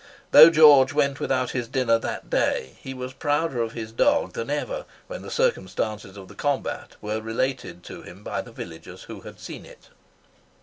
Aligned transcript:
Though 0.31 0.49
George 0.49 0.93
went 0.93 1.19
without 1.19 1.51
his 1.51 1.67
dinner 1.67 1.99
that 1.99 2.27
day, 2.27 2.75
he 2.81 2.91
was 2.91 3.13
prouder 3.13 3.61
of 3.61 3.73
his 3.73 3.91
dog 3.91 4.33
than 4.33 4.49
ever 4.49 4.85
when 5.05 5.21
the 5.21 5.29
circumstances 5.29 6.17
of 6.17 6.27
the 6.27 6.33
combat 6.33 6.95
were 7.01 7.21
related 7.21 7.83
to 7.83 8.01
him 8.01 8.23
by 8.23 8.41
the 8.41 8.51
villagers 8.51 9.03
who 9.03 9.21
had 9.21 9.39
seen 9.39 9.63
it. 9.63 9.89